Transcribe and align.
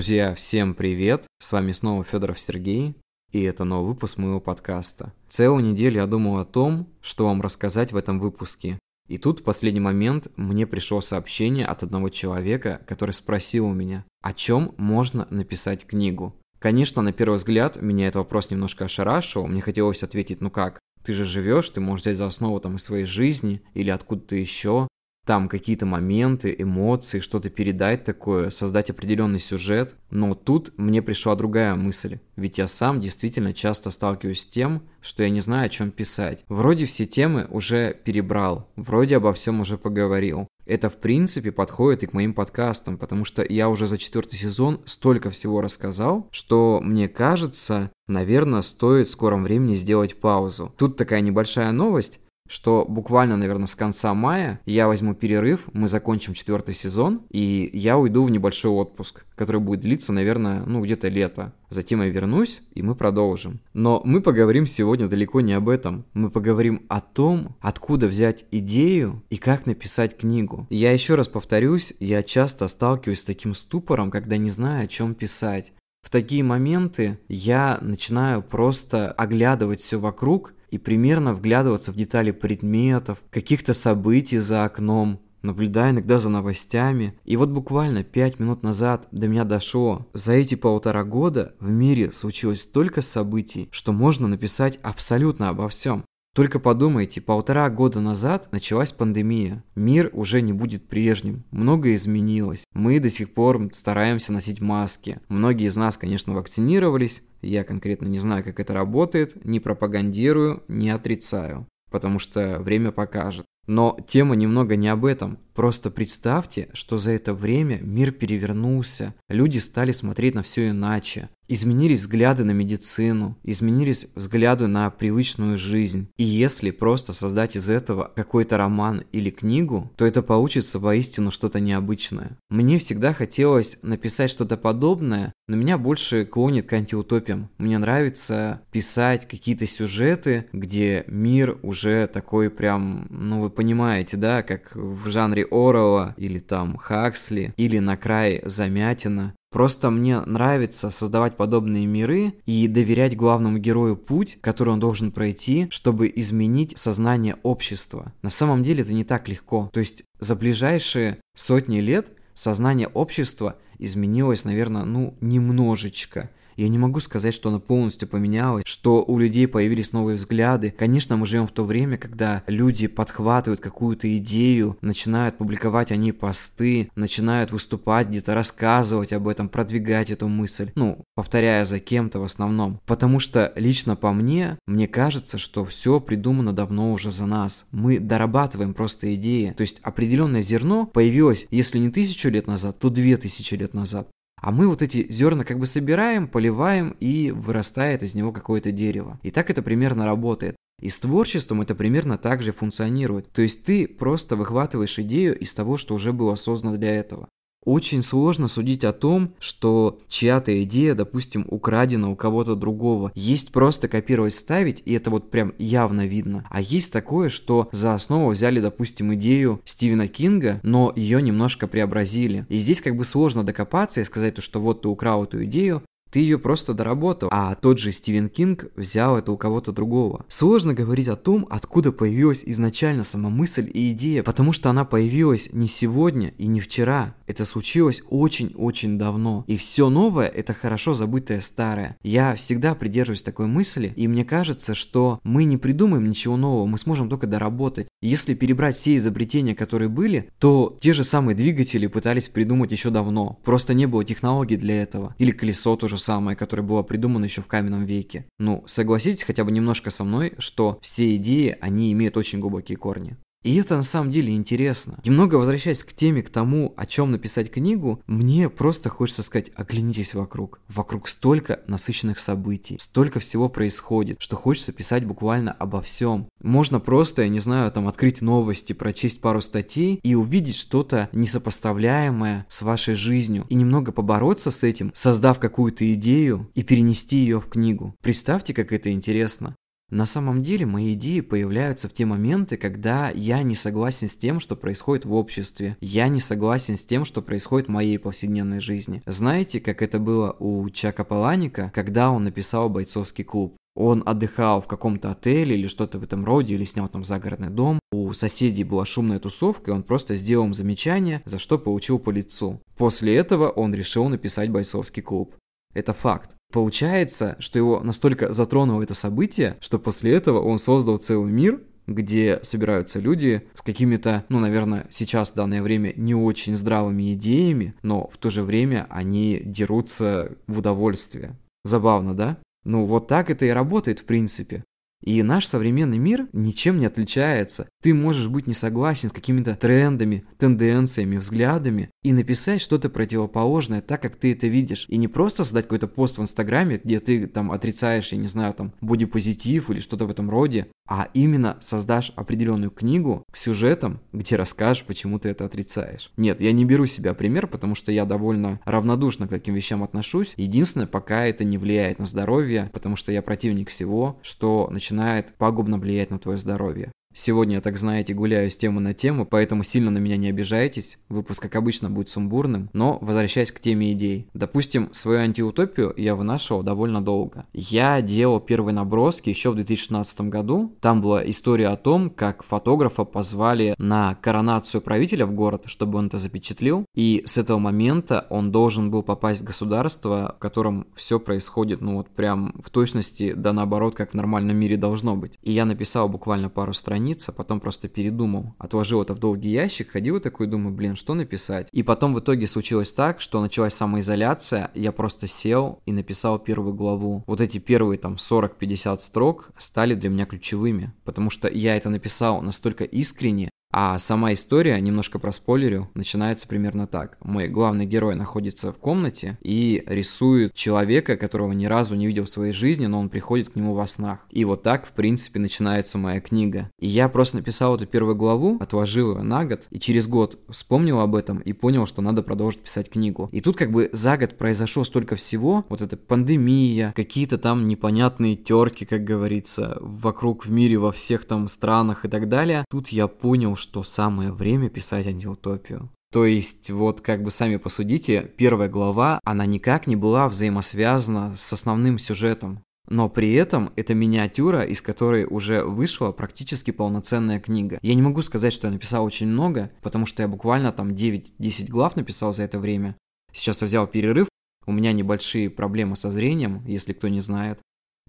Друзья, 0.00 0.34
всем 0.34 0.72
привет! 0.72 1.26
С 1.42 1.52
вами 1.52 1.72
снова 1.72 2.04
Федоров 2.04 2.40
Сергей, 2.40 2.94
и 3.32 3.42
это 3.42 3.64
новый 3.64 3.92
выпуск 3.92 4.16
моего 4.16 4.40
подкаста. 4.40 5.12
Целую 5.28 5.62
неделю 5.62 6.00
я 6.00 6.06
думал 6.06 6.38
о 6.38 6.46
том, 6.46 6.88
что 7.02 7.26
вам 7.26 7.42
рассказать 7.42 7.92
в 7.92 7.96
этом 7.98 8.18
выпуске. 8.18 8.78
И 9.08 9.18
тут 9.18 9.40
в 9.40 9.42
последний 9.42 9.78
момент 9.78 10.28
мне 10.36 10.66
пришло 10.66 11.02
сообщение 11.02 11.66
от 11.66 11.82
одного 11.82 12.08
человека, 12.08 12.80
который 12.86 13.10
спросил 13.10 13.66
у 13.66 13.74
меня, 13.74 14.06
о 14.22 14.32
чем 14.32 14.74
можно 14.78 15.26
написать 15.28 15.84
книгу. 15.84 16.34
Конечно, 16.58 17.02
на 17.02 17.12
первый 17.12 17.34
взгляд 17.34 17.76
меня 17.82 18.06
этот 18.06 18.20
вопрос 18.20 18.48
немножко 18.50 18.86
ошарашил, 18.86 19.46
мне 19.48 19.60
хотелось 19.60 20.02
ответить, 20.02 20.40
ну 20.40 20.48
как, 20.48 20.78
ты 21.04 21.12
же 21.12 21.26
живешь, 21.26 21.68
ты 21.68 21.82
можешь 21.82 22.04
взять 22.04 22.16
за 22.16 22.26
основу 22.26 22.58
там 22.58 22.76
из 22.76 22.84
своей 22.84 23.04
жизни 23.04 23.60
или 23.74 23.90
откуда-то 23.90 24.34
еще, 24.34 24.88
там 25.26 25.48
какие-то 25.48 25.86
моменты, 25.86 26.54
эмоции, 26.58 27.20
что-то 27.20 27.50
передать 27.50 28.04
такое, 28.04 28.50
создать 28.50 28.90
определенный 28.90 29.40
сюжет. 29.40 29.94
Но 30.10 30.34
тут 30.34 30.72
мне 30.76 31.02
пришла 31.02 31.34
другая 31.36 31.74
мысль. 31.74 32.18
Ведь 32.36 32.58
я 32.58 32.66
сам 32.66 33.00
действительно 33.00 33.52
часто 33.52 33.90
сталкиваюсь 33.90 34.40
с 34.40 34.46
тем, 34.46 34.82
что 35.00 35.22
я 35.22 35.30
не 35.30 35.40
знаю, 35.40 35.66
о 35.66 35.68
чем 35.68 35.90
писать. 35.90 36.44
Вроде 36.48 36.86
все 36.86 37.06
темы 37.06 37.46
уже 37.50 37.96
перебрал, 38.04 38.68
вроде 38.76 39.16
обо 39.16 39.32
всем 39.32 39.60
уже 39.60 39.78
поговорил. 39.78 40.48
Это 40.66 40.88
в 40.88 40.98
принципе 40.98 41.50
подходит 41.50 42.02
и 42.02 42.06
к 42.06 42.12
моим 42.12 42.32
подкастам, 42.32 42.96
потому 42.96 43.24
что 43.24 43.44
я 43.44 43.68
уже 43.68 43.86
за 43.86 43.98
четвертый 43.98 44.36
сезон 44.36 44.80
столько 44.84 45.30
всего 45.30 45.60
рассказал, 45.60 46.28
что 46.30 46.80
мне 46.82 47.08
кажется, 47.08 47.90
наверное, 48.06 48.62
стоит 48.62 49.08
в 49.08 49.10
скором 49.10 49.42
времени 49.42 49.74
сделать 49.74 50.20
паузу. 50.20 50.72
Тут 50.78 50.96
такая 50.96 51.20
небольшая 51.22 51.72
новость 51.72 52.20
что 52.50 52.84
буквально, 52.88 53.36
наверное, 53.36 53.68
с 53.68 53.76
конца 53.76 54.12
мая 54.12 54.60
я 54.66 54.88
возьму 54.88 55.14
перерыв, 55.14 55.68
мы 55.72 55.86
закончим 55.86 56.34
четвертый 56.34 56.74
сезон, 56.74 57.22
и 57.30 57.70
я 57.72 57.96
уйду 57.96 58.24
в 58.24 58.30
небольшой 58.30 58.72
отпуск, 58.72 59.24
который 59.36 59.60
будет 59.60 59.80
длиться, 59.80 60.12
наверное, 60.12 60.64
ну, 60.66 60.82
где-то 60.82 61.06
лето. 61.06 61.52
Затем 61.68 62.02
я 62.02 62.08
вернусь, 62.08 62.62
и 62.74 62.82
мы 62.82 62.96
продолжим. 62.96 63.60
Но 63.72 64.02
мы 64.04 64.20
поговорим 64.20 64.66
сегодня 64.66 65.06
далеко 65.06 65.40
не 65.40 65.52
об 65.52 65.68
этом. 65.68 66.04
Мы 66.12 66.28
поговорим 66.28 66.84
о 66.88 67.00
том, 67.00 67.54
откуда 67.60 68.08
взять 68.08 68.44
идею 68.50 69.22
и 69.30 69.36
как 69.36 69.66
написать 69.66 70.16
книгу. 70.16 70.66
Я 70.70 70.90
еще 70.90 71.14
раз 71.14 71.28
повторюсь, 71.28 71.94
я 72.00 72.24
часто 72.24 72.66
сталкиваюсь 72.66 73.20
с 73.20 73.24
таким 73.24 73.54
ступором, 73.54 74.10
когда 74.10 74.36
не 74.36 74.50
знаю, 74.50 74.86
о 74.86 74.88
чем 74.88 75.14
писать. 75.14 75.72
В 76.02 76.10
такие 76.10 76.42
моменты 76.42 77.20
я 77.28 77.78
начинаю 77.80 78.42
просто 78.42 79.12
оглядывать 79.12 79.80
все 79.80 80.00
вокруг 80.00 80.54
и 80.70 80.78
примерно 80.78 81.34
вглядываться 81.34 81.92
в 81.92 81.96
детали 81.96 82.30
предметов, 82.30 83.22
каких-то 83.30 83.72
событий 83.72 84.38
за 84.38 84.64
окном, 84.64 85.20
наблюдая 85.42 85.90
иногда 85.90 86.18
за 86.18 86.30
новостями. 86.30 87.14
И 87.24 87.36
вот 87.36 87.50
буквально 87.50 88.04
пять 88.04 88.38
минут 88.38 88.62
назад 88.62 89.08
до 89.10 89.28
меня 89.28 89.44
дошло, 89.44 90.06
за 90.12 90.32
эти 90.32 90.54
полтора 90.54 91.04
года 91.04 91.54
в 91.60 91.70
мире 91.70 92.12
случилось 92.12 92.62
столько 92.62 93.02
событий, 93.02 93.68
что 93.70 93.92
можно 93.92 94.28
написать 94.28 94.78
абсолютно 94.82 95.48
обо 95.48 95.68
всем. 95.68 96.04
Только 96.34 96.60
подумайте, 96.60 97.20
полтора 97.20 97.68
года 97.70 98.00
назад 98.00 98.52
началась 98.52 98.92
пандемия. 98.92 99.64
Мир 99.74 100.10
уже 100.12 100.42
не 100.42 100.52
будет 100.52 100.88
прежним. 100.88 101.44
Многое 101.50 101.96
изменилось. 101.96 102.64
Мы 102.72 103.00
до 103.00 103.08
сих 103.08 103.34
пор 103.34 103.68
стараемся 103.72 104.32
носить 104.32 104.60
маски. 104.60 105.20
Многие 105.28 105.66
из 105.66 105.76
нас, 105.76 105.96
конечно, 105.96 106.34
вакцинировались. 106.34 107.22
Я 107.42 107.64
конкретно 107.64 108.06
не 108.06 108.18
знаю, 108.18 108.44
как 108.44 108.60
это 108.60 108.74
работает. 108.74 109.44
Не 109.44 109.58
пропагандирую, 109.58 110.62
не 110.68 110.90
отрицаю. 110.90 111.66
Потому 111.90 112.20
что 112.20 112.60
время 112.60 112.92
покажет. 112.92 113.44
Но 113.66 113.96
тема 114.06 114.34
немного 114.36 114.76
не 114.76 114.88
об 114.88 115.04
этом. 115.04 115.38
Просто 115.54 115.90
представьте, 115.90 116.68
что 116.72 116.96
за 116.96 117.12
это 117.12 117.34
время 117.34 117.78
мир 117.82 118.12
перевернулся, 118.12 119.14
люди 119.28 119.58
стали 119.58 119.92
смотреть 119.92 120.34
на 120.34 120.42
все 120.42 120.70
иначе. 120.70 121.28
Изменились 121.52 122.02
взгляды 122.02 122.44
на 122.44 122.52
медицину, 122.52 123.36
изменились 123.42 124.06
взгляды 124.14 124.68
на 124.68 124.88
привычную 124.88 125.58
жизнь. 125.58 126.08
И 126.16 126.22
если 126.22 126.70
просто 126.70 127.12
создать 127.12 127.56
из 127.56 127.68
этого 127.68 128.12
какой-то 128.14 128.56
роман 128.56 129.02
или 129.10 129.30
книгу, 129.30 129.90
то 129.96 130.06
это 130.06 130.22
получится 130.22 130.78
воистину 130.78 131.32
что-то 131.32 131.58
необычное. 131.58 132.38
Мне 132.50 132.78
всегда 132.78 133.12
хотелось 133.12 133.78
написать 133.82 134.30
что-то 134.30 134.56
подобное, 134.56 135.32
но 135.48 135.56
меня 135.56 135.76
больше 135.76 136.24
клонит 136.24 136.68
к 136.68 136.72
антиутопиям. 136.72 137.50
Мне 137.58 137.78
нравится 137.78 138.60
писать 138.70 139.26
какие-то 139.26 139.66
сюжеты, 139.66 140.46
где 140.52 141.02
мир 141.08 141.58
уже 141.62 142.06
такой 142.06 142.48
прям, 142.48 143.08
ну 143.10 143.40
вы 143.40 143.50
понимаете, 143.50 144.16
да, 144.16 144.44
как 144.44 144.76
в 144.76 145.10
жанре 145.10 145.48
Орова 145.50 146.14
или 146.16 146.38
там 146.38 146.76
Хаксли 146.76 147.52
или 147.56 147.80
на 147.80 147.96
край 147.96 148.40
Замятина. 148.44 149.34
Просто 149.50 149.90
мне 149.90 150.20
нравится 150.20 150.90
создавать 150.90 151.36
подобные 151.36 151.86
миры 151.86 152.34
и 152.46 152.68
доверять 152.68 153.16
главному 153.16 153.58
герою 153.58 153.96
путь, 153.96 154.38
который 154.40 154.70
он 154.70 154.80
должен 154.80 155.10
пройти, 155.10 155.66
чтобы 155.70 156.10
изменить 156.14 156.78
сознание 156.78 157.36
общества. 157.42 158.12
На 158.22 158.30
самом 158.30 158.62
деле 158.62 158.82
это 158.82 158.92
не 158.92 159.04
так 159.04 159.28
легко. 159.28 159.68
То 159.72 159.80
есть 159.80 160.04
за 160.20 160.36
ближайшие 160.36 161.20
сотни 161.34 161.80
лет 161.80 162.08
сознание 162.34 162.88
общества 162.88 163.56
изменилось, 163.80 164.44
наверное, 164.44 164.84
ну, 164.84 165.14
немножечко. 165.20 166.30
Я 166.60 166.68
не 166.68 166.76
могу 166.76 167.00
сказать, 167.00 167.32
что 167.32 167.48
она 167.48 167.58
полностью 167.58 168.06
поменялась, 168.06 168.64
что 168.66 169.02
у 169.02 169.18
людей 169.18 169.48
появились 169.48 169.94
новые 169.94 170.16
взгляды. 170.16 170.74
Конечно, 170.76 171.16
мы 171.16 171.24
живем 171.24 171.46
в 171.46 171.52
то 171.52 171.64
время, 171.64 171.96
когда 171.96 172.42
люди 172.46 172.86
подхватывают 172.86 173.62
какую-то 173.62 174.14
идею, 174.18 174.76
начинают 174.82 175.38
публиковать 175.38 175.90
о 175.90 175.96
ней 175.96 176.12
посты, 176.12 176.90
начинают 176.96 177.50
выступать 177.50 178.08
где-то, 178.08 178.34
рассказывать 178.34 179.14
об 179.14 179.26
этом, 179.26 179.48
продвигать 179.48 180.10
эту 180.10 180.28
мысль. 180.28 180.70
Ну, 180.74 181.02
повторяя 181.14 181.64
за 181.64 181.80
кем-то 181.80 182.20
в 182.20 182.24
основном. 182.24 182.78
Потому 182.84 183.20
что 183.20 183.54
лично 183.56 183.96
по 183.96 184.12
мне, 184.12 184.58
мне 184.66 184.86
кажется, 184.86 185.38
что 185.38 185.64
все 185.64 185.98
придумано 185.98 186.52
давно 186.52 186.92
уже 186.92 187.10
за 187.10 187.24
нас. 187.24 187.64
Мы 187.70 187.98
дорабатываем 187.98 188.74
просто 188.74 189.14
идеи. 189.14 189.54
То 189.56 189.62
есть 189.62 189.78
определенное 189.80 190.42
зерно 190.42 190.84
появилось, 190.84 191.46
если 191.50 191.78
не 191.78 191.88
тысячу 191.88 192.28
лет 192.28 192.46
назад, 192.46 192.78
то 192.78 192.90
две 192.90 193.16
тысячи 193.16 193.54
лет 193.54 193.69
назад. 193.74 194.08
А 194.40 194.52
мы 194.52 194.68
вот 194.68 194.80
эти 194.80 195.10
зерна 195.10 195.44
как 195.44 195.58
бы 195.58 195.66
собираем, 195.66 196.26
поливаем 196.26 196.96
и 196.98 197.30
вырастает 197.30 198.02
из 198.02 198.14
него 198.14 198.32
какое-то 198.32 198.72
дерево. 198.72 199.18
И 199.22 199.30
так 199.30 199.50
это 199.50 199.62
примерно 199.62 200.06
работает. 200.06 200.56
И 200.80 200.88
с 200.88 200.98
творчеством 200.98 201.60
это 201.60 201.74
примерно 201.74 202.16
так 202.16 202.42
же 202.42 202.52
функционирует. 202.52 203.30
То 203.32 203.42
есть 203.42 203.64
ты 203.64 203.86
просто 203.86 204.36
выхватываешь 204.36 204.98
идею 204.98 205.38
из 205.38 205.52
того, 205.52 205.76
что 205.76 205.94
уже 205.94 206.14
было 206.14 206.36
создано 206.36 206.78
для 206.78 206.94
этого. 206.94 207.28
Очень 207.64 208.02
сложно 208.02 208.48
судить 208.48 208.84
о 208.84 208.92
том, 208.92 209.34
что 209.38 209.98
чья-то 210.08 210.62
идея, 210.62 210.94
допустим, 210.94 211.46
украдена 211.48 212.10
у 212.10 212.16
кого-то 212.16 212.56
другого. 212.56 213.12
Есть 213.14 213.52
просто 213.52 213.86
копировать, 213.86 214.34
ставить, 214.34 214.82
и 214.86 214.94
это 214.94 215.10
вот 215.10 215.30
прям 215.30 215.52
явно 215.58 216.06
видно. 216.06 216.46
А 216.48 216.62
есть 216.62 216.90
такое, 216.92 217.28
что 217.28 217.68
за 217.72 217.94
основу 217.94 218.30
взяли, 218.30 218.60
допустим, 218.60 219.14
идею 219.14 219.60
Стивена 219.66 220.08
Кинга, 220.08 220.60
но 220.62 220.92
ее 220.96 221.20
немножко 221.20 221.66
преобразили. 221.66 222.46
И 222.48 222.56
здесь 222.56 222.80
как 222.80 222.96
бы 222.96 223.04
сложно 223.04 223.44
докопаться 223.44 224.00
и 224.00 224.04
сказать, 224.04 224.40
что 224.40 224.58
вот 224.60 224.82
ты 224.82 224.88
украл 224.88 225.24
эту 225.24 225.44
идею, 225.44 225.82
ты 226.10 226.20
ее 226.20 226.38
просто 226.38 226.74
доработал, 226.74 227.28
а 227.32 227.54
тот 227.54 227.78
же 227.78 227.92
Стивен 227.92 228.28
Кинг 228.28 228.66
взял 228.76 229.16
это 229.16 229.32
у 229.32 229.36
кого-то 229.36 229.72
другого. 229.72 230.24
Сложно 230.28 230.74
говорить 230.74 231.08
о 231.08 231.16
том, 231.16 231.46
откуда 231.50 231.92
появилась 231.92 232.42
изначально 232.44 233.02
сама 233.02 233.30
мысль 233.30 233.70
и 233.72 233.92
идея, 233.92 234.22
потому 234.22 234.52
что 234.52 234.70
она 234.70 234.84
появилась 234.84 235.50
не 235.52 235.68
сегодня 235.68 236.34
и 236.38 236.46
не 236.46 236.60
вчера. 236.60 237.14
Это 237.26 237.44
случилось 237.44 238.02
очень-очень 238.10 238.98
давно. 238.98 239.44
И 239.46 239.56
все 239.56 239.88
новое– 239.88 240.26
это 240.28 240.52
хорошо 240.52 240.94
забытое 240.94 241.40
старое. 241.40 241.96
Я 242.02 242.34
всегда 242.34 242.74
придерживаюсь 242.74 243.22
такой 243.22 243.46
мысли, 243.46 243.92
и 243.96 244.08
мне 244.08 244.24
кажется, 244.24 244.74
что 244.74 245.20
мы 245.22 245.44
не 245.44 245.56
придумаем 245.56 246.08
ничего 246.08 246.36
нового, 246.36 246.66
мы 246.66 246.78
сможем 246.78 247.08
только 247.08 247.26
доработать. 247.26 247.86
Если 248.02 248.34
перебрать 248.34 248.76
все 248.76 248.96
изобретения, 248.96 249.54
которые 249.54 249.88
были, 249.88 250.30
то 250.38 250.76
те 250.80 250.92
же 250.92 251.04
самые 251.04 251.36
двигатели 251.36 251.86
пытались 251.86 252.28
придумать 252.28 252.72
еще 252.72 252.90
давно. 252.90 253.38
Просто 253.44 253.74
не 253.74 253.86
было 253.86 254.04
технологий 254.04 254.56
для 254.56 254.82
этого. 254.82 255.14
Или 255.18 255.30
колесо 255.30 255.76
тоже 255.76 255.98
самое, 256.00 256.36
которое 256.36 256.62
было 256.62 256.82
придумано 256.82 257.24
еще 257.26 257.42
в 257.42 257.46
каменном 257.46 257.84
веке. 257.84 258.26
Ну, 258.38 258.64
согласитесь 258.66 259.22
хотя 259.22 259.44
бы 259.44 259.52
немножко 259.52 259.90
со 259.90 260.02
мной, 260.02 260.32
что 260.38 260.78
все 260.82 261.14
идеи, 261.16 261.56
они 261.60 261.92
имеют 261.92 262.16
очень 262.16 262.40
глубокие 262.40 262.76
корни. 262.76 263.16
И 263.42 263.56
это 263.56 263.76
на 263.76 263.82
самом 263.82 264.10
деле 264.10 264.34
интересно. 264.34 264.98
Немного 265.04 265.36
возвращаясь 265.36 265.82
к 265.82 265.94
теме, 265.94 266.22
к 266.22 266.28
тому, 266.28 266.74
о 266.76 266.84
чем 266.84 267.10
написать 267.10 267.50
книгу, 267.50 268.02
мне 268.06 268.50
просто 268.50 268.90
хочется 268.90 269.22
сказать, 269.22 269.50
оглянитесь 269.54 270.14
вокруг. 270.14 270.60
Вокруг 270.68 271.08
столько 271.08 271.60
насыщенных 271.66 272.18
событий, 272.18 272.76
столько 272.78 273.18
всего 273.18 273.48
происходит, 273.48 274.20
что 274.20 274.36
хочется 274.36 274.72
писать 274.72 275.06
буквально 275.06 275.52
обо 275.52 275.80
всем. 275.80 276.28
Можно 276.42 276.80
просто, 276.80 277.22
я 277.22 277.28
не 277.28 277.40
знаю, 277.40 277.72
там 277.72 277.88
открыть 277.88 278.20
новости, 278.20 278.74
прочесть 278.74 279.22
пару 279.22 279.40
статей 279.40 280.00
и 280.02 280.14
увидеть 280.14 280.56
что-то 280.56 281.08
несопоставляемое 281.12 282.44
с 282.50 282.60
вашей 282.60 282.94
жизнью 282.94 283.46
и 283.48 283.54
немного 283.54 283.90
побороться 283.90 284.50
с 284.50 284.62
этим, 284.64 284.92
создав 284.94 285.38
какую-то 285.38 285.90
идею 285.94 286.50
и 286.54 286.62
перенести 286.62 287.16
ее 287.16 287.40
в 287.40 287.48
книгу. 287.48 287.94
Представьте, 288.02 288.52
как 288.52 288.72
это 288.72 288.92
интересно. 288.92 289.56
На 289.90 290.06
самом 290.06 290.42
деле 290.42 290.66
мои 290.66 290.94
идеи 290.94 291.20
появляются 291.20 291.88
в 291.88 291.92
те 291.92 292.06
моменты, 292.06 292.56
когда 292.56 293.10
я 293.10 293.42
не 293.42 293.56
согласен 293.56 294.08
с 294.08 294.16
тем, 294.16 294.38
что 294.38 294.54
происходит 294.54 295.04
в 295.04 295.12
обществе. 295.12 295.76
Я 295.80 296.06
не 296.08 296.20
согласен 296.20 296.76
с 296.76 296.84
тем, 296.84 297.04
что 297.04 297.22
происходит 297.22 297.66
в 297.66 297.72
моей 297.72 297.98
повседневной 297.98 298.60
жизни. 298.60 299.02
Знаете, 299.06 299.58
как 299.60 299.82
это 299.82 299.98
было 299.98 300.36
у 300.38 300.68
Чака 300.70 301.02
Паланика, 301.04 301.72
когда 301.74 302.10
он 302.10 302.24
написал 302.24 302.68
«Бойцовский 302.68 303.24
клуб»? 303.24 303.56
Он 303.74 304.02
отдыхал 304.04 304.60
в 304.60 304.66
каком-то 304.66 305.12
отеле 305.12 305.56
или 305.56 305.66
что-то 305.66 305.98
в 305.98 306.02
этом 306.02 306.24
роде, 306.24 306.54
или 306.54 306.64
снял 306.64 306.88
там 306.88 307.04
загородный 307.04 307.50
дом. 307.50 307.78
У 307.92 308.12
соседей 308.12 308.64
была 308.64 308.84
шумная 308.84 309.20
тусовка, 309.20 309.70
и 309.70 309.74
он 309.74 309.82
просто 309.82 310.16
сделал 310.16 310.46
им 310.46 310.54
замечание, 310.54 311.22
за 311.24 311.38
что 311.38 311.58
получил 311.58 311.98
по 311.98 312.10
лицу. 312.10 312.60
После 312.76 313.14
этого 313.16 313.48
он 313.48 313.74
решил 313.74 314.08
написать 314.08 314.50
бойцовский 314.50 315.02
клуб. 315.02 315.36
Это 315.72 315.94
факт. 315.94 316.36
Получается, 316.50 317.36
что 317.38 317.58
его 317.58 317.80
настолько 317.80 318.32
затронуло 318.32 318.82
это 318.82 318.94
событие, 318.94 319.56
что 319.60 319.78
после 319.78 320.12
этого 320.12 320.40
он 320.40 320.58
создал 320.58 320.98
целый 320.98 321.30
мир, 321.30 321.60
где 321.86 322.40
собираются 322.42 323.00
люди 323.00 323.48
с 323.54 323.62
какими-то, 323.62 324.24
ну, 324.28 324.38
наверное, 324.38 324.86
сейчас 324.90 325.30
в 325.30 325.34
данное 325.34 325.62
время 325.62 325.92
не 325.96 326.14
очень 326.14 326.56
здравыми 326.56 327.14
идеями, 327.14 327.74
но 327.82 328.08
в 328.12 328.18
то 328.18 328.30
же 328.30 328.42
время 328.42 328.86
они 328.90 329.40
дерутся 329.44 330.36
в 330.46 330.58
удовольствие. 330.58 331.36
Забавно, 331.64 332.14
да? 332.14 332.38
Ну, 332.64 332.86
вот 332.86 333.08
так 333.08 333.30
это 333.30 333.46
и 333.46 333.50
работает 333.50 334.00
в 334.00 334.04
принципе. 334.04 334.64
И 335.02 335.22
наш 335.22 335.46
современный 335.46 335.98
мир 335.98 336.28
ничем 336.32 336.78
не 336.78 336.86
отличается. 336.86 337.68
Ты 337.82 337.94
можешь 337.94 338.28
быть 338.28 338.46
не 338.46 338.54
согласен 338.54 339.08
с 339.08 339.12
какими-то 339.12 339.54
трендами, 339.54 340.24
тенденциями, 340.38 341.16
взглядами 341.16 341.90
и 342.02 342.12
написать 342.12 342.60
что-то 342.60 342.90
противоположное 342.90 343.80
так, 343.80 344.02
как 344.02 344.16
ты 344.16 344.32
это 344.32 344.46
видишь. 344.46 344.86
И 344.88 344.96
не 344.96 345.08
просто 345.08 345.44
создать 345.44 345.64
какой-то 345.64 345.88
пост 345.88 346.18
в 346.18 346.22
Инстаграме, 346.22 346.80
где 346.82 347.00
ты 347.00 347.26
там 347.26 347.50
отрицаешь, 347.50 348.12
я 348.12 348.18
не 348.18 348.28
знаю, 348.28 348.54
там, 348.54 348.72
бодипозитив 348.80 349.70
или 349.70 349.80
что-то 349.80 350.06
в 350.06 350.10
этом 350.10 350.28
роде, 350.28 350.66
а 350.86 351.08
именно 351.14 351.56
создашь 351.60 352.12
определенную 352.16 352.70
книгу 352.70 353.24
с 353.32 353.40
сюжетом, 353.40 354.00
где 354.12 354.36
расскажешь, 354.36 354.84
почему 354.84 355.18
ты 355.18 355.28
это 355.28 355.44
отрицаешь. 355.44 356.10
Нет, 356.16 356.40
я 356.40 356.52
не 356.52 356.64
беру 356.64 356.84
себя 356.86 357.14
пример, 357.14 357.46
потому 357.46 357.74
что 357.74 357.92
я 357.92 358.04
довольно 358.04 358.60
равнодушно 358.64 359.28
к 359.28 359.30
таким 359.30 359.54
вещам 359.54 359.82
отношусь. 359.82 360.34
Единственное, 360.36 360.88
пока 360.88 361.26
это 361.26 361.44
не 361.44 361.58
влияет 361.58 362.00
на 362.00 362.06
здоровье, 362.06 362.70
потому 362.72 362.96
что 362.96 363.12
я 363.12 363.22
противник 363.22 363.70
всего, 363.70 364.18
что 364.22 364.68
начинает 364.70 364.89
начинает 364.90 365.36
пагубно 365.36 365.78
влиять 365.78 366.10
на 366.10 366.18
твое 366.18 366.36
здоровье. 366.36 366.90
Сегодня, 367.12 367.60
так 367.60 367.76
знаете, 367.76 368.14
гуляю 368.14 368.48
с 368.48 368.56
темы 368.56 368.80
на 368.80 368.94
тему, 368.94 369.26
поэтому 369.26 369.64
сильно 369.64 369.90
на 369.90 369.98
меня 369.98 370.16
не 370.16 370.28
обижайтесь. 370.28 370.96
Выпуск, 371.08 371.42
как 371.42 371.56
обычно, 371.56 371.90
будет 371.90 372.08
сумбурным, 372.08 372.70
но 372.72 372.98
возвращаясь 373.00 373.50
к 373.50 373.58
теме 373.58 373.92
идей. 373.92 374.28
Допустим, 374.32 374.90
свою 374.92 375.18
антиутопию 375.18 375.92
я 375.96 376.14
вынашивал 376.14 376.62
довольно 376.62 377.02
долго. 377.04 377.46
Я 377.52 378.00
делал 378.00 378.38
первые 378.38 378.74
наброски 378.74 379.28
еще 379.28 379.50
в 379.50 379.56
2016 379.56 380.20
году. 380.22 380.72
Там 380.80 381.02
была 381.02 381.28
история 381.28 381.68
о 381.68 381.76
том, 381.76 382.10
как 382.10 382.44
фотографа 382.44 383.04
позвали 383.04 383.74
на 383.76 384.14
коронацию 384.14 384.80
правителя 384.80 385.26
в 385.26 385.32
город, 385.32 385.64
чтобы 385.66 385.98
он 385.98 386.06
это 386.06 386.18
запечатлил. 386.18 386.86
И 386.94 387.24
с 387.26 387.38
этого 387.38 387.58
момента 387.58 388.28
он 388.30 388.52
должен 388.52 388.92
был 388.92 389.02
попасть 389.02 389.40
в 389.40 389.44
государство, 389.44 390.36
в 390.36 390.40
котором 390.40 390.86
все 390.94 391.18
происходит, 391.18 391.80
ну 391.80 391.96
вот 391.96 392.08
прям 392.08 392.54
в 392.64 392.70
точности, 392.70 393.32
да 393.32 393.52
наоборот, 393.52 393.96
как 393.96 394.12
в 394.12 394.14
нормальном 394.14 394.56
мире 394.56 394.76
должно 394.76 395.16
быть. 395.16 395.38
И 395.42 395.50
я 395.50 395.64
написал 395.64 396.08
буквально 396.08 396.48
пару 396.48 396.72
страниц 396.72 396.99
страниц, 397.00 397.30
потом 397.36 397.60
просто 397.60 397.88
передумал. 397.88 398.54
Отложил 398.58 399.02
это 399.02 399.14
в 399.14 399.18
долгий 399.18 399.50
ящик, 399.50 399.90
ходил 399.90 400.16
и 400.16 400.20
такой, 400.20 400.46
думаю, 400.46 400.74
блин, 400.74 400.96
что 400.96 401.14
написать? 401.14 401.68
И 401.72 401.82
потом 401.82 402.14
в 402.14 402.20
итоге 402.20 402.46
случилось 402.46 402.92
так, 402.92 403.20
что 403.20 403.40
началась 403.40 403.74
самоизоляция, 403.74 404.70
я 404.74 404.92
просто 404.92 405.26
сел 405.26 405.80
и 405.86 405.92
написал 405.92 406.38
первую 406.38 406.74
главу. 406.74 407.24
Вот 407.26 407.40
эти 407.40 407.58
первые 407.58 407.98
там 407.98 408.16
40-50 408.16 408.98
строк 409.00 409.50
стали 409.56 409.94
для 409.94 410.10
меня 410.10 410.26
ключевыми, 410.26 410.92
потому 411.04 411.30
что 411.30 411.48
я 411.48 411.76
это 411.76 411.88
написал 411.88 412.42
настолько 412.42 412.84
искренне, 412.84 413.50
а 413.72 413.98
сама 413.98 414.32
история, 414.32 414.80
немножко 414.80 415.18
про 415.18 415.32
спойлерю, 415.32 415.88
начинается 415.94 416.48
примерно 416.48 416.86
так. 416.86 417.18
Мой 417.22 417.48
главный 417.48 417.86
герой 417.86 418.16
находится 418.16 418.72
в 418.72 418.78
комнате 418.78 419.38
и 419.42 419.84
рисует 419.86 420.54
человека, 420.54 421.16
которого 421.16 421.52
ни 421.52 421.66
разу 421.66 421.94
не 421.94 422.06
видел 422.06 422.24
в 422.24 422.30
своей 422.30 422.52
жизни, 422.52 422.86
но 422.86 422.98
он 422.98 423.08
приходит 423.08 423.50
к 423.50 423.56
нему 423.56 423.74
во 423.74 423.86
снах. 423.86 424.20
И 424.30 424.44
вот 424.44 424.62
так, 424.62 424.86
в 424.86 424.90
принципе, 424.90 425.38
начинается 425.38 425.98
моя 425.98 426.20
книга. 426.20 426.70
И 426.78 426.88
я 426.88 427.08
просто 427.08 427.36
написал 427.36 427.76
эту 427.76 427.86
первую 427.86 428.16
главу, 428.16 428.56
отложил 428.60 429.16
ее 429.16 429.22
на 429.22 429.44
год, 429.44 429.66
и 429.70 429.78
через 429.78 430.08
год 430.08 430.38
вспомнил 430.48 431.00
об 431.00 431.14
этом 431.14 431.38
и 431.38 431.52
понял, 431.52 431.86
что 431.86 432.02
надо 432.02 432.22
продолжить 432.22 432.60
писать 432.60 432.90
книгу. 432.90 433.28
И 433.32 433.40
тут 433.40 433.56
как 433.56 433.70
бы 433.70 433.88
за 433.92 434.16
год 434.16 434.36
произошло 434.36 434.82
столько 434.82 435.14
всего, 435.14 435.64
вот 435.68 435.80
эта 435.80 435.96
пандемия, 435.96 436.92
какие-то 436.96 437.38
там 437.38 437.68
непонятные 437.68 438.34
терки, 438.34 438.84
как 438.84 439.04
говорится, 439.04 439.78
вокруг 439.80 440.44
в 440.44 440.50
мире, 440.50 440.78
во 440.78 440.90
всех 440.90 441.24
там 441.24 441.48
странах 441.48 442.04
и 442.04 442.08
так 442.08 442.28
далее. 442.28 442.64
Тут 442.68 442.88
я 442.88 443.06
понял, 443.06 443.56
что 443.60 443.84
самое 443.84 444.32
время 444.32 444.68
писать 444.68 445.06
антиутопию. 445.06 445.90
То 446.12 446.24
есть, 446.24 446.70
вот 446.70 447.00
как 447.00 447.22
бы 447.22 447.30
сами 447.30 447.56
посудите, 447.56 448.22
первая 448.36 448.68
глава, 448.68 449.20
она 449.24 449.46
никак 449.46 449.86
не 449.86 449.94
была 449.94 450.28
взаимосвязана 450.28 451.34
с 451.36 451.52
основным 451.52 452.00
сюжетом. 452.00 452.64
Но 452.88 453.08
при 453.08 453.32
этом 453.34 453.72
это 453.76 453.94
миниатюра, 453.94 454.62
из 454.62 454.82
которой 454.82 455.24
уже 455.24 455.64
вышла 455.64 456.10
практически 456.10 456.72
полноценная 456.72 457.38
книга. 457.38 457.78
Я 457.82 457.94
не 457.94 458.02
могу 458.02 458.22
сказать, 458.22 458.52
что 458.52 458.66
я 458.66 458.72
написал 458.72 459.04
очень 459.04 459.28
много, 459.28 459.70
потому 459.82 460.06
что 460.06 460.22
я 460.22 460.28
буквально 460.28 460.72
там 460.72 460.90
9-10 460.90 461.68
глав 461.68 461.94
написал 461.94 462.32
за 462.32 462.42
это 462.42 462.58
время. 462.58 462.96
Сейчас 463.32 463.60
я 463.60 463.66
взял 463.66 463.86
перерыв, 463.86 464.26
у 464.66 464.72
меня 464.72 464.92
небольшие 464.92 465.50
проблемы 465.50 465.94
со 465.94 466.10
зрением, 466.10 466.64
если 466.66 466.92
кто 466.92 467.06
не 467.06 467.20
знает. 467.20 467.60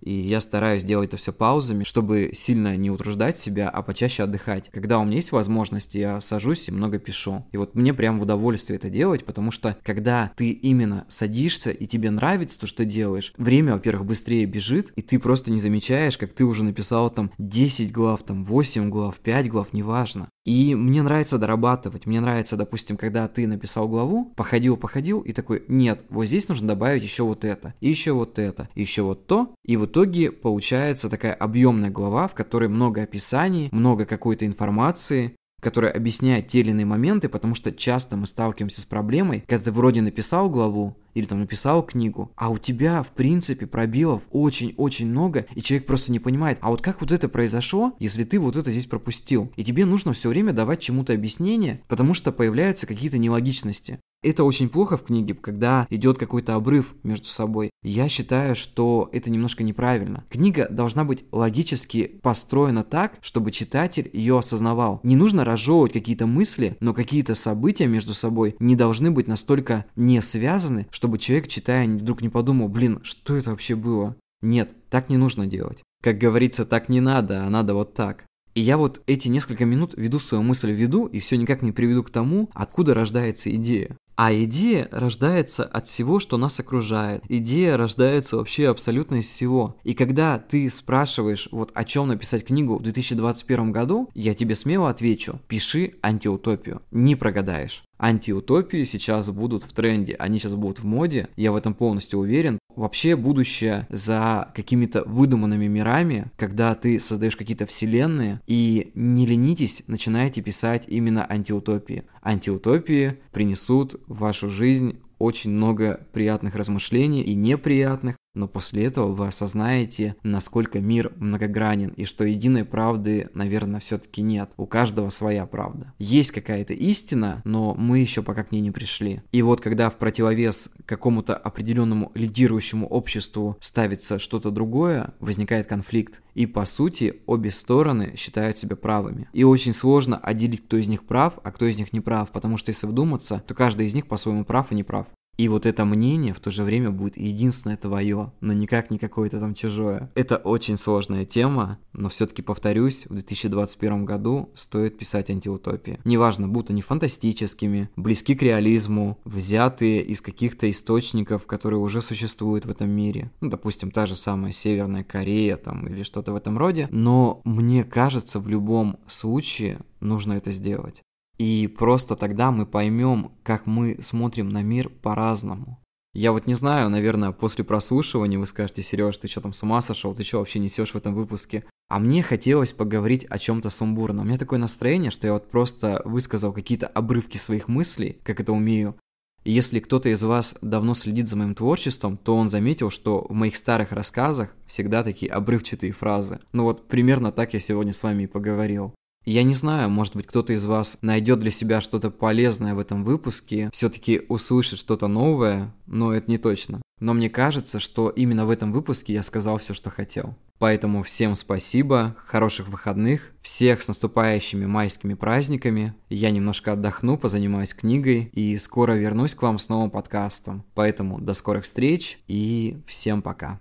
И 0.01 0.12
я 0.12 0.42
стараюсь 0.42 0.83
делать 0.83 1.09
это 1.09 1.18
все 1.18 1.33
паузами, 1.33 1.83
чтобы 1.83 2.31
сильно 2.33 2.75
не 2.77 2.89
утруждать 2.89 3.39
себя, 3.39 3.69
а 3.69 3.81
почаще 3.81 4.24
отдыхать. 4.24 4.69
Когда 4.71 5.00
у 5.00 5.03
меня 5.03 5.15
есть 5.15 5.31
возможность, 5.31 5.95
я 5.95 6.19
сажусь 6.19 6.68
и 6.68 6.71
много 6.71 7.00
пишу. 7.00 7.45
И 7.51 7.57
вот 7.57 7.75
мне 7.75 7.94
прям 7.94 8.19
в 8.19 8.24
удовольствие 8.24 8.77
это 8.77 8.89
делать, 8.89 9.25
потому 9.25 9.51
что 9.51 9.77
когда 9.83 10.31
ты 10.36 10.51
именно 10.51 11.06
садишься 11.09 11.71
и 11.71 11.86
тебе 11.86 12.12
нравится 12.12 12.59
то, 12.59 12.68
что 12.68 12.86
делаешь, 12.86 13.33
время, 13.38 13.74
во-первых, 13.74 14.06
быстрее 14.07 14.45
бежит, 14.45 14.92
и 14.95 15.01
ты 15.01 15.19
просто 15.19 15.51
не 15.51 15.59
замечаешь, 15.59 16.18
как 16.18 16.33
ты 16.33 16.45
уже 16.45 16.63
написал 16.63 17.09
там 17.09 17.31
10 17.38 17.92
глав, 17.92 18.24
там 18.24 18.45
8 18.45 18.89
глав, 18.89 19.18
5 19.18 19.50
глав, 19.50 19.74
неважно. 19.74 20.30
И 20.43 20.73
мне 20.73 21.03
нравится 21.03 21.38
дорабатывать. 21.38 22.05
Мне 22.05 22.19
нравится, 22.19 22.57
допустим, 22.57 22.97
когда 22.97 23.27
ты 23.27 23.45
написал 23.45 23.88
главу, 23.88 24.33
походил, 24.35 24.75
походил, 24.75 25.21
и 25.21 25.33
такой, 25.33 25.63
нет, 25.67 26.03
вот 26.09 26.25
здесь 26.25 26.47
нужно 26.47 26.69
добавить 26.69 27.03
еще 27.03 27.23
вот 27.23 27.45
это, 27.45 27.75
еще 27.79 28.13
вот 28.13 28.39
это, 28.39 28.69
еще 28.73 29.03
вот 29.03 29.27
то. 29.27 29.53
И 29.63 29.77
в 29.77 29.85
итоге 29.85 30.31
получается 30.31 31.10
такая 31.10 31.33
объемная 31.33 31.91
глава, 31.91 32.27
в 32.27 32.33
которой 32.33 32.69
много 32.69 33.03
описаний, 33.03 33.69
много 33.71 34.05
какой-то 34.05 34.45
информации, 34.45 35.36
которая 35.62 35.94
объясняет 35.94 36.48
те 36.48 36.60
или 36.60 36.72
иные 36.72 36.86
моменты, 36.86 37.30
потому 37.30 37.56
что 37.56 37.72
часто 37.72 38.18
мы 38.18 38.27
сталкиваемся 38.27 38.82
с 38.82 38.86
проблемой, 38.86 39.44
когда 39.48 39.65
ты 39.65 39.72
вроде 39.72 40.01
написал 40.01 40.50
главу, 40.50 40.98
или 41.13 41.25
там 41.25 41.39
написал 41.39 41.84
книгу, 41.84 42.32
а 42.36 42.50
у 42.50 42.58
тебя, 42.58 43.03
в 43.03 43.10
принципе, 43.10 43.68
пробилов 43.68 44.24
очень-очень 44.32 45.08
много, 45.08 45.46
и 45.56 45.62
человек 45.62 45.88
просто 45.88 46.12
не 46.12 46.20
понимает, 46.20 46.58
а 46.62 46.70
вот 46.70 46.82
как 46.82 47.01
вот 47.01 47.12
это 47.12 47.30
произошло, 47.30 47.94
если 48.00 48.24
ты 48.24 48.39
вот 48.39 48.56
это 48.56 48.72
здесь 48.72 48.86
пропустил? 48.86 49.51
И 49.56 49.63
тебе 49.63 49.86
нужно 49.86 50.13
все 50.13 50.30
время 50.30 50.53
давать 50.53 50.80
чему-то 50.80 51.13
объяснение, 51.13 51.82
потому 51.88 52.13
что 52.13 52.32
появляются 52.32 52.88
какие-то 52.88 53.18
нелогичности. 53.18 54.00
Это 54.24 54.44
очень 54.44 54.70
плохо 54.70 54.98
в 54.98 55.04
книге, 55.04 55.34
когда 55.34 55.88
идет 55.90 56.20
какой-то 56.20 56.54
обрыв 56.54 56.94
между 57.01 57.25
собой. 57.25 57.72
Я 57.82 58.08
считаю, 58.08 58.56
что 58.56 59.10
это 59.12 59.32
немножко 59.32 59.63
неправильно. 59.63 60.25
Книга 60.30 60.68
должна 60.70 61.04
быть 61.04 61.25
логически 61.32 62.20
построена 62.22 62.84
так, 62.84 63.18
чтобы 63.22 63.51
читатель 63.51 64.10
ее 64.13 64.38
осознавал. 64.38 65.00
Не 65.01 65.16
нужно 65.16 65.44
разжевывать 65.44 65.94
какие-то 65.94 66.28
мысли, 66.28 66.78
но 66.82 66.94
какие-то 66.94 67.34
события 67.34 67.88
между 67.88 68.13
собой 68.13 68.56
не 68.60 68.75
должны 68.75 69.10
быть 69.10 69.28
настолько 69.28 69.86
не 69.96 70.22
связаны, 70.22 70.88
чтобы 70.92 71.18
человек, 71.18 71.48
читая, 71.48 71.88
вдруг 71.88 72.22
не 72.22 72.30
подумал, 72.30 72.70
блин, 72.70 73.00
что 73.01 73.36
это 73.36 73.50
вообще 73.50 73.75
было? 73.75 74.16
Нет, 74.44 74.72
так 74.92 75.10
не 75.10 75.18
нужно 75.18 75.48
делать. 75.48 75.84
Как 76.04 76.18
говорится, 76.18 76.66
так 76.66 76.90
не 76.90 77.00
надо, 77.00 77.46
а 77.46 77.50
надо 77.50 77.74
вот 77.74 77.94
так. 77.94 78.25
И 78.53 78.62
я 78.62 78.77
вот 78.77 79.01
эти 79.08 79.27
несколько 79.27 79.65
минут 79.65 79.93
веду 79.96 80.20
свою 80.20 80.43
мысль 80.43 80.72
в 80.72 80.75
виду 80.75 81.05
и 81.05 81.20
все 81.20 81.38
никак 81.38 81.62
не 81.62 81.72
приведу 81.72 82.03
к 82.03 82.10
тому, 82.10 82.50
откуда 82.53 82.93
рождается 82.93 83.53
идея. 83.55 83.96
А 84.15 84.34
идея 84.34 84.88
рождается 84.91 85.63
от 85.63 85.88
всего, 85.88 86.20
что 86.20 86.38
нас 86.38 86.60
окружает. 86.60 87.24
Идея 87.27 87.75
рождается 87.75 88.38
вообще 88.38 88.67
абсолютно 88.67 89.15
из 89.15 89.25
всего. 89.25 89.77
И 89.84 89.93
когда 89.93 90.38
ты 90.38 90.70
спрашиваешь, 90.70 91.50
вот 91.51 91.72
о 91.74 91.84
чем 91.86 92.10
написать 92.10 92.46
книгу 92.46 92.77
в 92.77 92.84
2021 92.84 93.72
году, 93.72 94.10
я 94.13 94.36
тебе 94.36 94.53
смело 94.53 94.89
отвечу, 94.89 95.39
пиши 95.48 95.96
антиутопию, 96.03 96.84
не 96.91 97.15
прогадаешь. 97.15 97.84
Антиутопии 98.01 98.84
сейчас 98.84 99.29
будут 99.29 99.63
в 99.63 99.74
тренде, 99.74 100.15
они 100.15 100.39
сейчас 100.39 100.55
будут 100.55 100.79
в 100.79 100.86
моде, 100.86 101.29
я 101.36 101.51
в 101.51 101.55
этом 101.55 101.75
полностью 101.75 102.20
уверен. 102.20 102.58
Вообще 102.75 103.15
будущее 103.15 103.86
за 103.89 104.51
какими-то 104.55 105.03
выдуманными 105.05 105.67
мирами, 105.67 106.31
когда 106.36 106.74
ты 106.74 107.00
создаешь 107.00 107.36
какие-то 107.36 107.67
вселенные, 107.67 108.41
и 108.48 108.91
не 108.96 109.25
ленитесь, 109.27 109.84
начинайте 109.86 110.41
писать 110.41 110.86
именно 110.88 111.29
антиутопии. 111.29 112.03
Антиутопии 112.24 113.20
принесут 113.31 114.01
в 114.08 114.20
вашу 114.20 114.50
жизнь 114.50 115.00
очень 115.20 115.51
много 115.51 116.08
приятных 116.12 116.55
размышлений 116.55 117.22
и 117.22 117.36
неприятных, 117.36 118.15
но 118.33 118.47
после 118.47 118.85
этого 118.85 119.11
вы 119.11 119.27
осознаете, 119.27 120.15
насколько 120.23 120.79
мир 120.79 121.11
многогранен 121.17 121.89
и 121.89 122.05
что 122.05 122.23
единой 122.23 122.65
правды, 122.65 123.29
наверное, 123.33 123.79
все-таки 123.79 124.21
нет. 124.21 124.51
У 124.57 124.65
каждого 124.65 125.09
своя 125.09 125.45
правда. 125.45 125.93
Есть 126.00 126.31
какая-то 126.31 126.73
истина, 126.73 127.41
но 127.43 127.73
мы 127.73 128.00
еще 128.00 128.21
пока 128.21 128.43
к 128.43 128.51
ней 128.51 128.61
не 128.61 128.71
пришли. 128.71 129.21
И 129.31 129.41
вот 129.41 129.61
когда 129.61 129.89
в 129.89 129.97
противовес 129.97 130.69
какому-то 130.85 131.35
определенному 131.35 132.11
лидирующему 132.15 132.88
обществу 132.88 133.57
ставится 133.59 134.19
что-то 134.19 134.51
другое, 134.51 135.13
возникает 135.19 135.67
конфликт. 135.67 136.21
И 136.33 136.45
по 136.45 136.65
сути 136.65 137.21
обе 137.25 137.51
стороны 137.51 138.15
считают 138.15 138.57
себя 138.57 138.75
правыми. 138.75 139.27
И 139.33 139.43
очень 139.43 139.73
сложно 139.73 140.17
отделить, 140.17 140.63
кто 140.63 140.77
из 140.77 140.88
них 140.88 141.03
прав, 141.03 141.39
а 141.43 141.51
кто 141.51 141.65
из 141.65 141.77
них 141.77 141.91
не 141.91 142.00
прав, 142.00 142.29
потому 142.31 142.57
что 142.57 142.69
если 142.69 142.88
вдуматься, 142.88 143.43
то 143.45 143.53
каждый 143.53 143.88
из 143.88 143.93
них 143.93 144.07
по-своему 144.07 144.45
прав 144.45 144.71
и 144.71 144.75
не 144.75 144.83
прав. 144.83 145.07
И 145.38 145.47
вот 145.47 145.65
это 145.65 145.85
мнение 145.85 146.33
в 146.33 146.39
то 146.39 146.51
же 146.51 146.63
время 146.63 146.91
будет 146.91 147.17
единственное 147.17 147.77
твое, 147.77 148.31
но 148.41 148.53
никак 148.53 148.91
не 148.91 149.00
какое-то 149.00 149.39
там 149.39 149.55
чужое. 149.55 150.11
Это 150.13 150.38
очень 150.38 150.77
сложная 150.77 151.25
тема, 151.25 151.79
но 151.93 152.09
все-таки 152.09 152.41
повторюсь, 152.41 153.05
в 153.07 153.13
2021 153.13 154.05
году 154.05 154.51
стоит 154.53 154.97
писать 154.97 155.29
антиутопии. 155.29 156.00
Неважно, 156.03 156.47
будут 156.47 156.69
они 156.69 156.81
фантастическими, 156.81 157.89
близки 157.95 158.35
к 158.35 158.43
реализму, 158.43 159.17
взятые 159.25 160.03
из 160.03 160.21
каких-то 160.21 160.69
источников, 160.69 161.47
которые 161.47 161.79
уже 161.79 162.01
существуют 162.01 162.65
в 162.65 162.69
этом 162.69 162.89
мире. 162.89 163.31
Ну, 163.41 163.50
допустим, 163.50 163.89
та 163.89 164.05
же 164.05 164.15
самая 164.15 164.51
Северная 164.51 165.03
Корея 165.03 165.57
там 165.57 165.88
или 165.88 166.03
что-то 166.03 166.33
в 166.33 166.35
этом 166.35 166.57
роде. 166.57 166.88
Но 166.91 167.41
мне 167.45 167.83
кажется, 167.83 168.39
в 168.39 168.47
любом 168.47 169.00
случае 169.07 169.79
нужно 170.01 170.33
это 170.33 170.51
сделать. 170.51 171.01
И 171.38 171.67
просто 171.67 172.15
тогда 172.15 172.51
мы 172.51 172.65
поймем, 172.65 173.31
как 173.43 173.65
мы 173.65 173.97
смотрим 174.01 174.50
на 174.50 174.61
мир 174.61 174.89
по-разному. 174.89 175.81
Я 176.13 176.33
вот 176.33 176.45
не 176.45 176.53
знаю, 176.53 176.89
наверное, 176.89 177.31
после 177.31 177.63
прослушивания 177.63 178.38
вы 178.38 178.45
скажете, 178.45 178.83
Сереж, 178.83 179.17
ты 179.17 179.29
что 179.29 179.41
там 179.41 179.53
с 179.53 179.63
ума 179.63 179.81
сошел, 179.81 180.13
ты 180.13 180.23
что 180.23 180.39
вообще 180.39 180.59
несешь 180.59 180.91
в 180.91 180.97
этом 180.97 181.15
выпуске? 181.15 181.63
А 181.88 182.00
мне 182.00 182.21
хотелось 182.21 182.73
поговорить 182.73 183.25
о 183.25 183.38
чем-то 183.38 183.69
сумбурном. 183.69 184.25
У 184.25 184.27
меня 184.27 184.38
такое 184.38 184.59
настроение, 184.59 185.11
что 185.11 185.27
я 185.27 185.33
вот 185.33 185.50
просто 185.50 186.01
высказал 186.05 186.51
какие-то 186.51 186.88
обрывки 186.88 187.38
своих 187.38 187.67
мыслей, 187.67 188.19
как 188.23 188.39
это 188.41 188.51
умею. 188.51 188.95
И 189.43 189.51
если 189.51 189.79
кто-то 189.79 190.09
из 190.09 190.21
вас 190.21 190.55
давно 190.61 190.93
следит 190.93 191.27
за 191.27 191.35
моим 191.35 191.55
творчеством, 191.55 192.17
то 192.17 192.35
он 192.35 192.47
заметил, 192.50 192.89
что 192.89 193.25
в 193.27 193.33
моих 193.33 193.55
старых 193.55 193.91
рассказах 193.91 194.53
всегда 194.67 195.03
такие 195.03 195.31
обрывчатые 195.31 195.91
фразы. 195.91 196.39
Ну 196.53 196.63
вот 196.63 196.88
примерно 196.88 197.31
так 197.31 197.53
я 197.53 197.59
сегодня 197.59 197.93
с 197.93 198.03
вами 198.03 198.23
и 198.23 198.27
поговорил. 198.27 198.93
Я 199.25 199.44
не 199.44 199.54
знаю, 199.54 199.90
может 199.90 200.16
быть, 200.16 200.25
кто-то 200.25 200.54
из 200.54 200.66
вас 200.66 200.98
найдет 201.01 201.40
для 201.40 201.51
себя 201.51 201.80
что-то 201.80 202.10
полезное 202.10 202.74
в 202.74 202.80
этом 202.80 203.04
выпуске, 203.04 203.70
все-таки 203.72 204.24
услышит 204.30 204.80
что-то 204.80 205.08
новое, 205.08 205.74
но 205.86 206.13
это 206.13 206.30
не 206.32 206.40
точно. 206.40 206.82
Но 207.00 207.13
мне 207.13 207.30
кажется, 207.30 207.80
что 207.80 208.10
именно 208.10 208.46
в 208.46 208.51
этом 208.51 208.72
выпуске 208.72 209.13
я 209.13 209.24
сказал 209.24 209.58
все, 209.58 209.74
что 209.74 209.90
хотел. 209.90 210.36
Поэтому 210.60 211.01
всем 211.01 211.34
спасибо, 211.34 212.16
хороших 212.28 212.68
выходных, 212.68 213.32
всех 213.42 213.82
с 213.82 213.88
наступающими 213.88 214.68
майскими 214.68 215.16
праздниками. 215.16 215.96
Я 216.10 216.30
немножко 216.30 216.74
отдохну, 216.74 217.18
позанимаюсь 217.18 217.74
книгой 217.74 218.30
и 218.34 218.56
скоро 218.60 218.92
вернусь 218.94 219.34
к 219.34 219.42
вам 219.42 219.58
с 219.58 219.70
новым 219.70 219.90
подкастом. 219.90 220.63
Поэтому 220.75 221.20
до 221.20 221.34
скорых 221.34 221.63
встреч 221.63 222.20
и 222.28 222.80
всем 222.86 223.24
пока. 223.24 223.60